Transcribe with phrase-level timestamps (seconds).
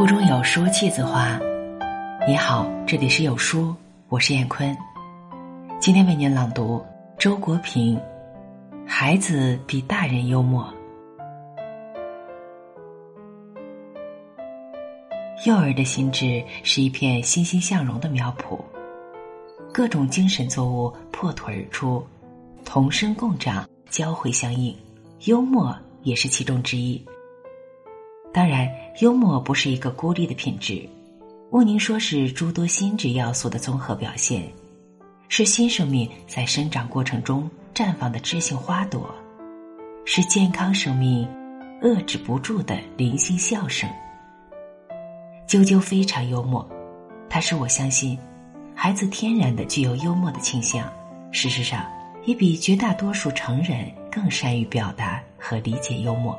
[0.00, 1.38] 腹中有书气自华。
[2.26, 3.76] 你好，这里是有书，
[4.08, 4.74] 我是燕坤。
[5.78, 6.82] 今天为您朗读
[7.18, 7.94] 周国平
[8.86, 10.64] 《孩子比大人幽默》。
[15.46, 18.58] 幼儿的心智是一片欣欣向荣的苗圃，
[19.70, 22.02] 各种精神作物破土而出，
[22.64, 24.74] 同生共长，交汇相应，
[25.26, 27.04] 幽默也是其中之一。
[28.32, 28.70] 当然，
[29.00, 30.88] 幽默不是一个孤立的品质，
[31.50, 34.48] 毋宁说是诸多心智要素的综合表现，
[35.28, 39.12] 是新生命在生长过程中绽放的知性花朵，
[40.04, 41.28] 是健康生命
[41.82, 43.90] 遏制不住的零星笑声。
[45.48, 46.64] 啾啾非常幽默，
[47.28, 48.16] 它使我相信，
[48.76, 50.88] 孩子天然的具有幽默的倾向，
[51.32, 51.84] 事实上，
[52.26, 56.38] 也比绝大多数成人更善于表达和理解幽默。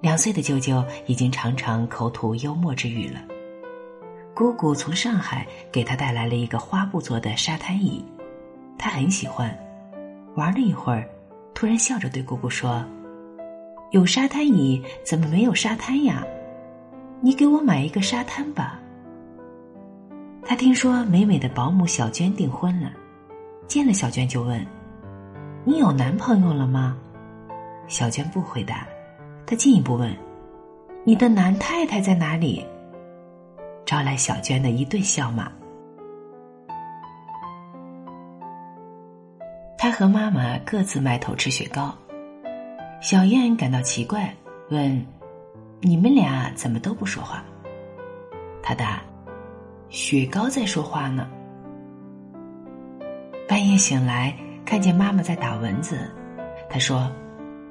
[0.00, 3.20] 两岁的舅舅已经常常口吐幽默之语了。
[4.34, 8.04] 姑姑从上海给他带来了一个花布做的沙滩椅，
[8.78, 9.56] 他很喜欢。
[10.36, 11.04] 玩了一会儿，
[11.52, 12.84] 突然笑着对姑姑说
[13.90, 16.24] ：“有沙滩椅，怎么没有沙滩呀？
[17.20, 18.78] 你给我买一个沙滩吧。”
[20.46, 22.92] 他听说美美的保姆小娟订婚了，
[23.66, 24.64] 见了小娟就问
[25.66, 26.96] ：“你有男朋友了吗？”
[27.88, 28.86] 小娟不回答。
[29.48, 30.14] 他进一步问
[31.04, 32.62] ：“你的男太太在哪里？”
[33.86, 35.50] 招来小娟的一顿笑骂。
[39.78, 41.94] 他和妈妈各自埋头吃雪糕，
[43.00, 44.34] 小燕感到奇怪，
[44.68, 45.02] 问
[45.80, 47.42] ：“你们俩怎么都不说话？”
[48.62, 49.00] 他答
[49.88, 51.26] ：“雪糕在说话呢。”
[53.48, 55.98] 半夜醒来，看见妈妈在打蚊子，
[56.68, 57.10] 他说：“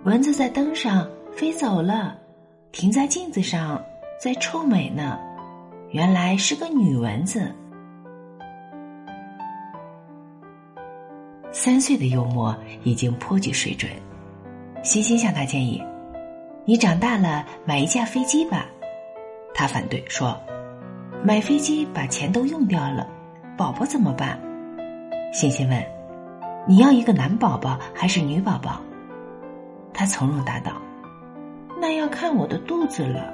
[0.05, 1.07] 蚊子在灯上。”
[1.37, 2.17] 飞走了，
[2.71, 3.79] 停在镜子上，
[4.19, 5.19] 在臭美呢。
[5.91, 7.53] 原来是个女蚊子。
[11.51, 13.91] 三岁的幽默已经颇具水准。
[14.81, 15.79] 欣欣向他建议
[16.65, 18.65] ：“你长大了买一架飞机吧。”
[19.53, 20.35] 他反对说
[21.23, 23.07] ：“买飞机把钱都用掉了，
[23.55, 24.41] 宝宝怎么办？”
[25.31, 25.85] 欣欣问
[26.67, 28.81] ：“你要一个男宝宝还是女宝宝？”
[29.93, 30.71] 他从容答道。
[31.79, 33.33] 那要看我的肚子了。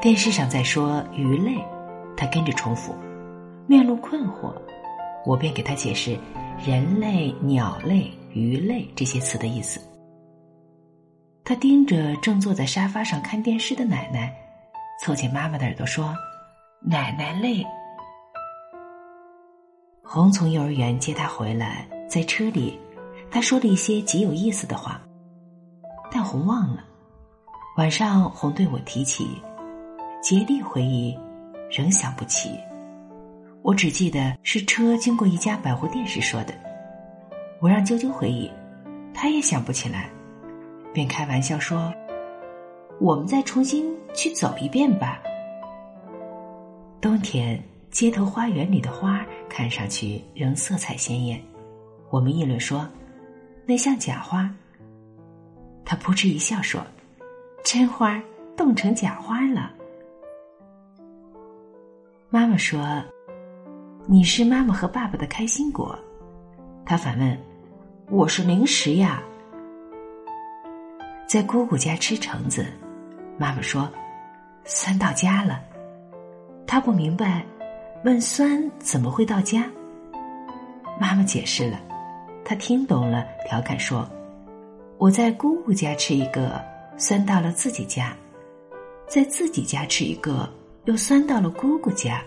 [0.00, 1.62] 电视上在说鱼类，
[2.16, 2.94] 他跟着重复，
[3.68, 4.52] 面露困惑。
[5.24, 6.18] 我便给他解释
[6.58, 9.80] 人类、鸟类、鱼类这些词的意思。
[11.44, 14.34] 他盯着正坐在沙发上看电视的奶奶，
[15.00, 16.12] 凑近妈妈的耳朵说
[16.82, 17.64] ：“奶奶累。”
[20.02, 22.78] 红从幼儿园接他回来，在车里，
[23.30, 25.00] 他说了一些极有意思的话。
[26.12, 26.84] 但红忘了，
[27.78, 29.40] 晚上红对我提起，
[30.22, 31.18] 竭力回忆，
[31.70, 32.50] 仍想不起。
[33.62, 36.52] 我只记得是车经过一家百货店时说的。
[37.60, 38.50] 我让啾啾回忆，
[39.14, 40.10] 他也想不起来，
[40.92, 41.92] 便开玩笑说
[43.00, 45.18] ：“我们再重新去走一遍吧。”
[47.00, 51.40] 冬天街头花园里的花看上去仍色彩鲜艳，
[52.10, 52.86] 我们议论说
[53.64, 54.52] ：“那像假花。”
[55.84, 56.80] 他扑哧一笑说
[57.64, 58.22] ：“真花
[58.56, 59.70] 冻成假花了。”
[62.30, 63.02] 妈妈说
[64.06, 65.98] ：“你是妈妈和爸爸的开心果。”
[66.86, 67.38] 他反问
[68.10, 69.22] ：“我是零食呀。”
[71.28, 72.66] 在姑姑家吃橙子，
[73.38, 73.90] 妈妈说
[74.64, 75.60] ：“酸到家了。”
[76.66, 77.44] 他不明白，
[78.04, 79.70] 问酸怎么会到家？
[80.98, 81.80] 妈妈解释了，
[82.44, 84.08] 他听懂了，调侃说。
[85.02, 86.64] 我在姑姑家吃一个，
[86.96, 88.14] 酸到了自己家；
[89.08, 90.48] 在自己家吃一个，
[90.84, 92.22] 又酸到了姑姑家。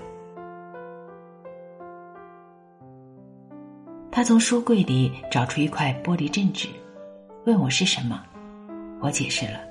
[4.11, 6.67] 他从书柜里找出一块玻璃镇纸，
[7.45, 8.21] 问我是什么。
[8.99, 9.61] 我解释了，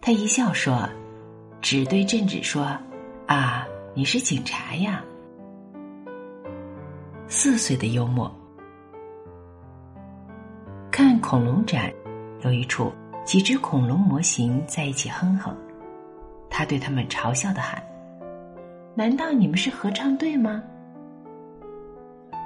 [0.00, 0.88] 他一笑说
[1.60, 2.74] ：“纸对镇纸说，
[3.26, 5.04] 啊，你是警察呀。”
[7.28, 8.34] 四岁的幽默，
[10.90, 11.92] 看恐龙展。
[12.42, 12.92] 有一处，
[13.24, 15.54] 几只恐龙模型在一起哼哼，
[16.48, 17.82] 他对他们嘲笑的喊
[18.96, 20.62] ：“难道你们是合唱队吗？”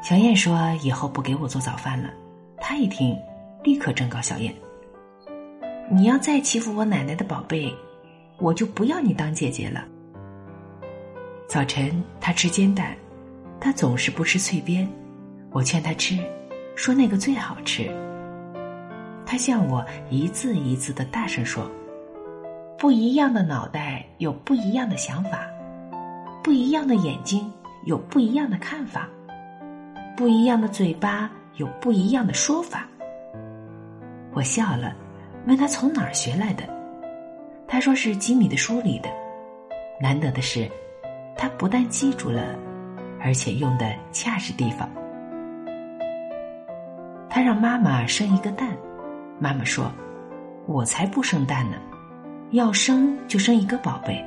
[0.02, 2.11] 小燕说：“以后不给我做早饭了。”
[2.58, 3.17] 他一听，
[3.62, 4.52] 立刻正告小燕
[5.91, 7.75] ：“你要再欺负我奶奶的宝贝，
[8.38, 9.85] 我就不要你当姐姐了。”
[11.49, 12.96] 早晨他吃煎蛋，
[13.61, 14.88] 他总是不吃脆边，
[15.52, 16.19] 我劝他吃，
[16.75, 17.88] 说那个最好吃。
[19.26, 21.71] 他向我一字一字的大声说
[22.79, 25.47] ：“不一样的脑袋有不一样的想法，
[26.43, 27.50] 不一样的眼睛
[27.85, 29.09] 有不一样的看法，
[30.17, 32.87] 不一样的嘴巴有不一样的说法。
[34.32, 34.94] 我笑了，
[35.47, 36.65] 问他从哪儿学来的，
[37.67, 39.09] 他说是吉米的书里的。
[40.00, 40.69] 难得的是，
[41.37, 42.43] 他不但记住了，
[43.20, 44.91] 而且用的恰是地方。
[47.31, 48.77] 他让妈妈生一个蛋，
[49.39, 49.91] 妈妈说
[50.67, 51.77] ：“我才不生蛋呢，
[52.53, 54.25] 要生就生一个宝贝。”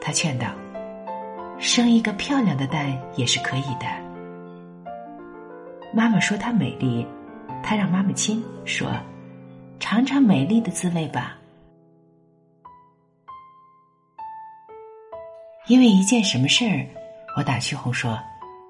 [0.00, 0.48] 他劝道
[1.58, 3.86] ：“生一个漂亮的蛋也是可以的。”
[5.92, 7.06] 妈妈说她美丽，
[7.62, 8.90] 他让妈妈亲，说
[9.78, 11.36] ：“尝尝美丽的滋味吧。”
[15.66, 16.86] 因为一件什么事儿，
[17.36, 18.18] 我打趣红说：“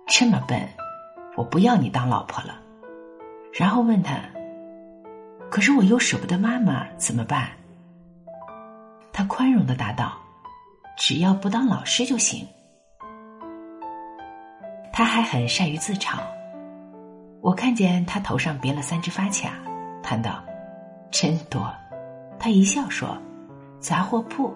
[0.06, 0.60] 这么笨，
[1.36, 2.60] 我不要你当老婆了。”
[3.52, 4.16] 然后问他
[5.54, 7.48] ：“可是我又舍不得妈妈，怎么办？”
[9.14, 10.18] 他宽容的答道
[10.98, 12.44] ：“只要不当老师就行。”
[14.92, 16.18] 他还很善于自嘲。
[17.40, 19.52] 我看见他头上别了三只发卡，
[20.02, 20.42] 谈道
[21.12, 21.72] ：“真多。”
[22.36, 23.16] 他一笑说
[23.78, 24.52] ：“杂货铺。”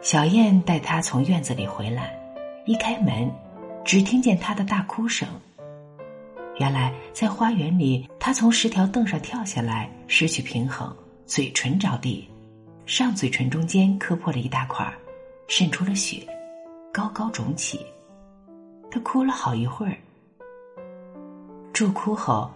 [0.00, 2.18] 小燕带他从院子里回来，
[2.64, 3.30] 一开门，
[3.84, 5.28] 只听见他的大哭声。
[6.60, 12.28] 原来在花园里，他从十条凳上跳下来，失去平衡，嘴唇着地，
[12.84, 14.86] 上嘴唇中间磕破了一大块，
[15.48, 16.18] 渗出了血，
[16.92, 17.80] 高高肿起。
[18.90, 19.96] 他哭了好一会儿，
[21.72, 22.50] 住哭后，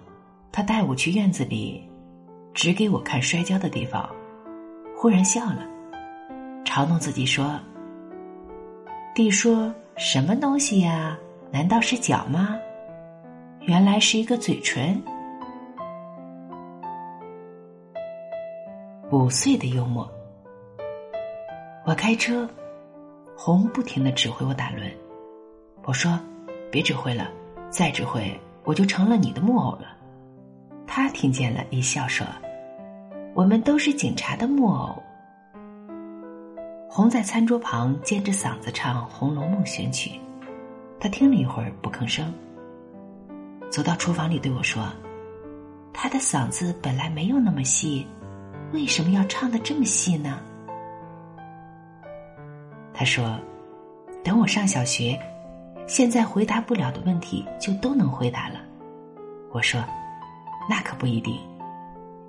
[0.52, 1.82] 他带我去院子里，
[2.52, 4.06] 指给我看摔跤的地方，
[4.94, 5.66] 忽然笑了，
[6.66, 7.58] 嘲弄自己说
[9.16, 11.16] ：“弟说什么东西呀？
[11.50, 12.54] 难道是脚吗？”
[13.66, 15.02] 原来是一个嘴唇。
[19.10, 20.06] 五岁的幽默。
[21.86, 22.46] 我开车，
[23.34, 24.82] 红不停的指挥我打轮。
[25.84, 26.20] 我说
[26.70, 27.30] ：“别指挥了，
[27.70, 28.30] 再指挥
[28.64, 29.96] 我就成了你的木偶了。”
[30.86, 32.26] 他听见了，一笑说
[33.32, 35.02] ：“我们都是警察的木偶。”
[36.86, 40.20] 红在餐桌旁尖着嗓子唱《红楼梦》选曲，
[41.00, 42.30] 他听了一会儿不吭声。
[43.74, 44.86] 走到厨房里对我说
[45.92, 48.06] ：“他的嗓子本来没有那么细，
[48.72, 50.38] 为什么要唱的这么细呢？”
[52.94, 53.36] 他说
[54.22, 55.18] ：“等我上小学，
[55.88, 58.60] 现在回答不了的问题就都能回答了。”
[59.50, 59.84] 我说
[60.70, 61.36] ：“那可不一定，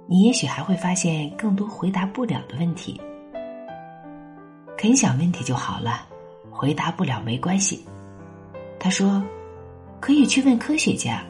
[0.07, 3.00] 你也许还会发现更多回答不了的问题。
[4.75, 6.07] 肯想问题就好了，
[6.50, 7.86] 回答不了没关系。”
[8.81, 9.24] 他说
[10.01, 11.24] ：“可以去问科学家。”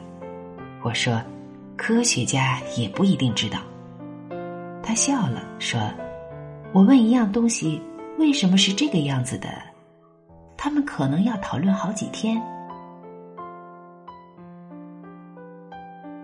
[0.86, 1.20] 我说
[1.76, 3.58] ：“科学家也不一定知道。”
[4.84, 5.80] 他笑了，说
[6.72, 7.82] ：“我问一样东西
[8.20, 9.48] 为什么是这个样子的，
[10.56, 12.40] 他们可能要讨论好几天。”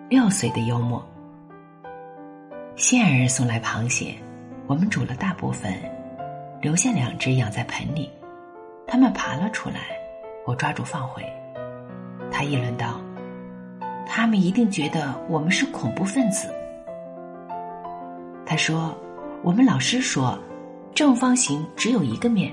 [0.08, 1.04] 六岁的幽默。
[2.76, 4.14] 仙儿送来螃蟹，
[4.68, 5.74] 我们煮了大部分，
[6.60, 8.08] 留下两只养在盆里。
[8.86, 9.80] 它们爬了出来，
[10.46, 11.20] 我抓住放回。
[12.30, 13.00] 他议论道。
[14.14, 16.54] 他们一定觉得我们是恐怖分子。
[18.44, 18.94] 他说
[19.42, 20.38] ：“我们老师说，
[20.94, 22.52] 正方形只有一个面，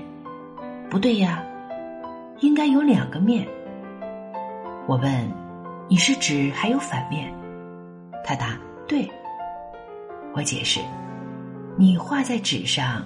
[0.88, 1.44] 不对呀，
[2.38, 3.46] 应该有两个面。”
[4.88, 5.30] 我问
[5.86, 7.30] ：“你是指还有反面？”
[8.24, 9.06] 他答：“对。”
[10.32, 10.80] 我解释
[11.76, 13.04] ：“你画在纸上，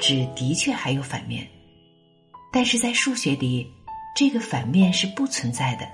[0.00, 1.46] 纸的确还有反面，
[2.52, 3.64] 但是在数学里，
[4.16, 5.86] 这个反面是不存在的。”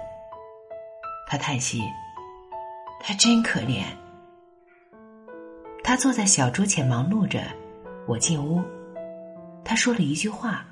[1.29, 1.83] 他叹息
[3.01, 3.83] ：“他真可怜。”
[5.85, 7.43] 他坐在小桌前忙碌着。
[8.07, 8.63] 我进屋，
[9.63, 10.65] 他说了一句话。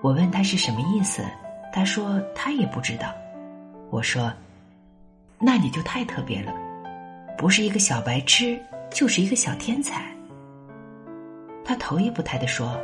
[0.00, 1.24] 我问他是什么意思，
[1.72, 3.14] 他说他也不知道。
[3.90, 4.32] 我说
[5.38, 6.52] ：“那你就太特别了，
[7.38, 10.12] 不是一个小白痴，就是一个小天才。”
[11.64, 12.76] 他头也不抬的说：“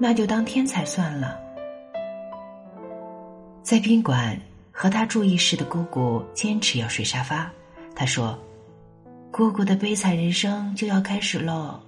[0.00, 1.38] 那就当天才算了。”
[3.62, 4.40] 在宾馆。
[4.80, 7.50] 和他住一室的姑姑坚持要睡沙发，
[7.96, 8.38] 他说
[9.32, 11.80] ：“姑姑的悲惨人生就要开始喽。”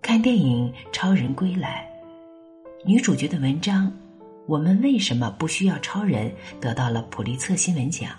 [0.00, 1.90] 看电影《超人归来》，
[2.86, 3.88] 女主角的文章
[4.46, 8.12] 《我们为什么不需要超人》得到了普利策新闻奖。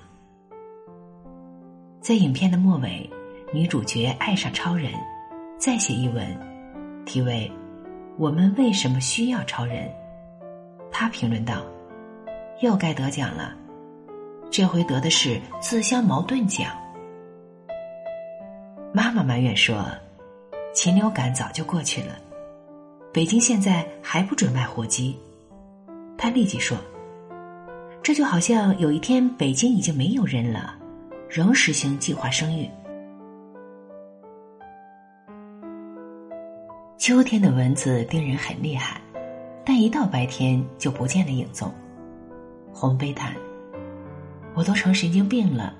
[2.02, 3.10] 在影片的末尾，
[3.54, 4.92] 女主角爱上超人，
[5.58, 6.38] 再写一文，
[7.06, 7.50] 题为
[8.18, 9.88] 《我们为什么需要超人》。
[10.92, 11.66] 她评论道。
[12.62, 13.54] 又该得奖了，
[14.50, 16.72] 这回得的是自相矛盾奖。
[18.94, 19.86] 妈妈埋怨说
[20.74, 22.18] ：“禽流感早就过去了，
[23.12, 25.20] 北京现在还不准卖火鸡。
[26.18, 26.78] 他立即说
[28.02, 30.76] ：“这就好像有一天北京已经没有人了，
[31.30, 32.70] 仍实行计划生育。”
[36.98, 39.02] 秋天的蚊子叮人很厉害，
[39.66, 41.70] 但一到白天就不见了影踪。
[42.78, 43.34] 红悲叹
[44.54, 45.74] ：“我都成神经病了，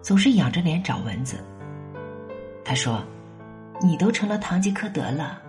[0.00, 1.44] 总是仰着脸找蚊子。”
[2.64, 3.04] 他说
[3.82, 5.42] ：“你都成了堂吉诃德了。”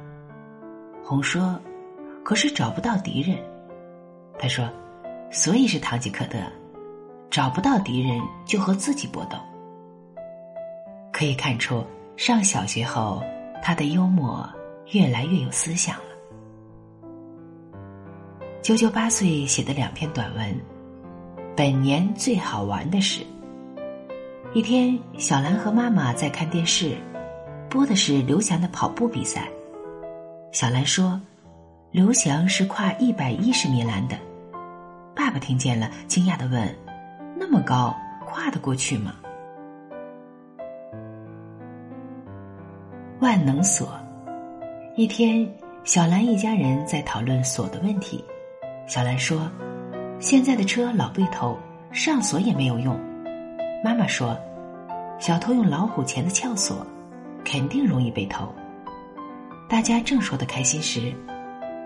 [1.02, 1.58] 红说
[2.26, 3.38] ：“可是找不到敌人。”
[4.38, 4.70] 他说
[5.32, 6.38] ：“所以是堂吉诃德，
[7.30, 9.38] 找不到敌人就和自己搏斗。”
[11.14, 11.86] 可以看出，
[12.18, 13.24] 上小学后
[13.64, 14.46] 他的幽默
[14.92, 15.96] 越来越有思想。
[18.62, 20.54] 啾啾八岁写的两篇短文，
[21.56, 23.22] 本年最好玩的是，
[24.54, 26.98] 一天小兰和妈妈在看电视。
[27.70, 29.48] 播的是刘翔的跑步比赛。
[30.52, 31.22] 小兰说
[31.94, 34.18] ：“刘翔是跨一百一十米栏的。”
[35.16, 36.76] 爸爸听见了，惊讶的问
[37.38, 39.14] ：“那么高，跨得过去吗？”
[43.22, 43.88] 万能锁。
[44.96, 45.48] 一天，
[45.84, 48.26] 小兰一家人在讨论锁的问题。
[48.90, 49.48] 小兰说
[50.20, 51.56] ：“现在的车老被偷，
[51.92, 53.00] 上锁也没有用。”
[53.86, 54.36] 妈妈说
[55.22, 56.86] ：“小偷用老虎钳的撬锁。”
[57.46, 58.54] 肯定容易被偷。
[59.70, 61.14] 大家正说的开心时，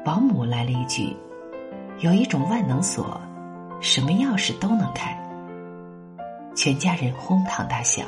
[0.04, 1.16] 保姆来了一句
[2.00, 3.22] ：“有一种万能锁，
[3.80, 5.16] 什么钥匙都能开。”
[6.56, 8.04] 全家人哄堂大笑。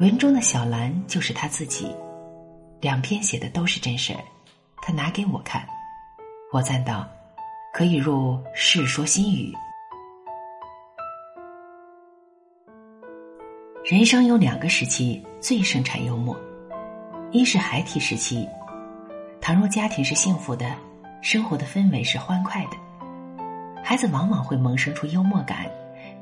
[0.00, 1.94] 文中的小兰就是他自己，
[2.80, 4.20] 两篇写的都是真事儿。
[4.82, 5.64] 他拿给我看，
[6.52, 7.06] 我赞道
[7.72, 9.52] ：“可以入《世说新语》。”
[13.88, 16.36] 人生有两个时期最生产幽默，
[17.30, 18.48] 一是孩提时期，
[19.40, 20.74] 倘若家庭是幸福的，
[21.22, 22.76] 生活的氛围是欢快的，
[23.84, 25.70] 孩子往往会萌生出幽默感，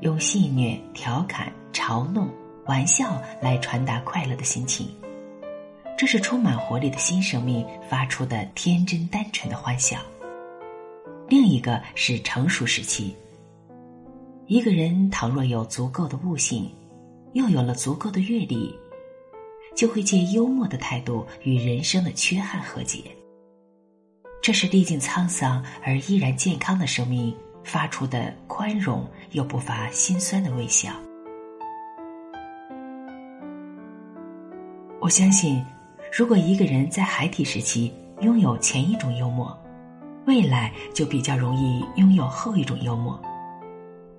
[0.00, 2.28] 用戏谑、调侃、嘲弄、
[2.66, 4.94] 玩笑来传达快乐的心情，
[5.96, 9.96] 这是充满活力的新生命发出的天真单纯的欢笑。
[11.28, 13.14] 另一个是成熟时期，
[14.46, 16.70] 一个人倘若有足够的悟性。
[17.34, 18.74] 又有了足够的阅历，
[19.76, 23.04] 就会借幽默的态度与人生的缺憾和解。
[24.40, 30.90] 这是历尽沧桑而依然健康的生命发出的宽容又不乏心酸的微笑。
[35.00, 35.62] 我相信，
[36.10, 37.92] 如果一个人在孩提时期
[38.22, 39.56] 拥有前一种幽默，
[40.28, 43.18] 未来就比较容易拥有后一种幽默。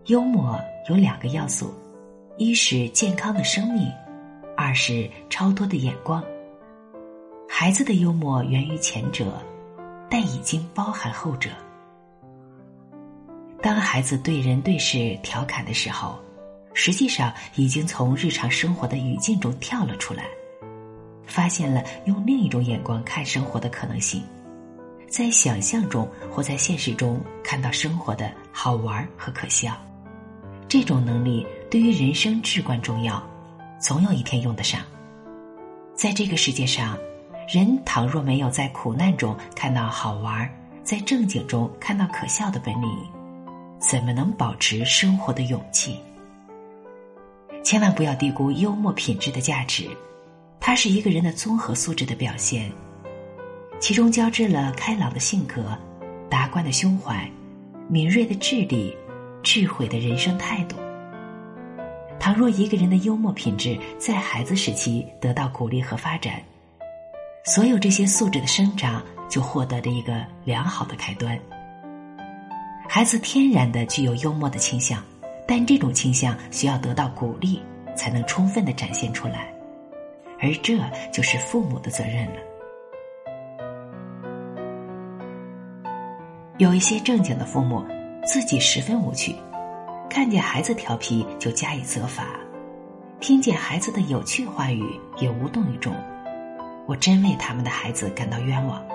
[0.05, 1.71] 幽默有两个要素。
[2.35, 3.91] 一是健康的生命，
[4.57, 6.23] 二是超脱的眼光。
[7.47, 9.39] 孩子的幽默源于前者，
[10.09, 11.51] 但已经包含后者。
[13.61, 16.17] 当孩子对人对事调侃的时候，
[16.73, 20.23] 实际上已经从日常生活的语境中跳了出来，
[21.27, 24.23] 发现了用另一种眼光看生活的可能性，
[25.09, 29.75] 在想象中或在现实中看到生活的好玩和可笑。
[30.67, 31.45] 这种能力。
[31.71, 33.23] 对于人生至关重要，
[33.79, 34.81] 总有一天用得上。
[35.93, 36.97] 在这个世界上，
[37.47, 40.49] 人倘若没有在苦难中看到好玩，
[40.83, 42.89] 在正经中看到可笑的本领，
[43.77, 45.99] 怎么能保持生活的勇气？
[47.63, 49.87] 千万不要低估幽默品质的价值，
[50.59, 52.71] 它是一个人的综合素质的表现，
[53.79, 55.77] 其中交织了开朗的性格、
[56.29, 57.29] 达观的胸怀、
[57.87, 58.95] 敏锐的智力、
[59.41, 60.75] 智慧的人生态度。
[62.19, 66.41] 倘若一个人的幽默品质在孩子时期得到鼓励和发展，
[67.45, 71.39] 所有这些素质的生长就获得了一个良好的开端。
[72.87, 75.01] 孩子天然的具有幽默的倾向，
[75.47, 77.61] 但这种倾向需要得到鼓励
[77.95, 79.53] 才能充分的展现出来，
[80.41, 80.77] 而这
[81.13, 82.41] 就是父母的责任了。
[86.59, 87.81] 有一些正经的父母，
[88.25, 89.33] 自己十分无趣。
[90.09, 92.25] 看见孩子调皮就加以责罚，
[93.21, 95.95] 听见孩子的有趣话语也无动于衷，
[96.85, 98.85] 我真为他们的孩子感到冤枉。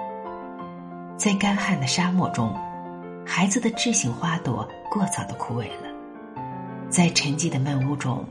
[1.16, 2.54] 在干旱的沙漠中，
[3.24, 5.88] 孩子的智性花朵过早的枯萎了；
[6.90, 8.22] 在沉寂的闷屋中，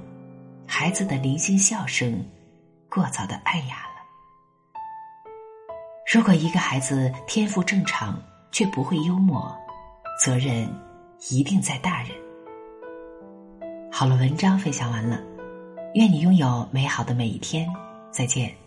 [0.68, 2.24] 孩子的零星笑声
[2.88, 3.94] 过早的暗哑了。
[6.14, 8.22] 如果一个孩子天赋正常
[8.54, 9.52] 却不会幽默，
[10.24, 10.70] 责任
[11.30, 12.12] 一定在大人。
[13.92, 15.20] 好了，文章分享完了，
[15.96, 17.68] 愿你拥有美好的每一天，
[18.12, 18.63] 再见。